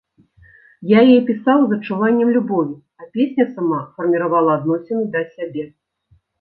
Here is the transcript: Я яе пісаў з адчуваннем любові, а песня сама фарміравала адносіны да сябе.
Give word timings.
Я 0.91 0.99
яе 1.09 1.17
пісаў 1.27 1.59
з 1.65 1.77
адчуваннем 1.81 2.29
любові, 2.39 2.75
а 3.03 3.07
песня 3.19 3.43
сама 3.55 3.79
фарміравала 4.01 4.59
адносіны 4.59 5.03
да 5.15 5.21
сябе. 5.35 5.63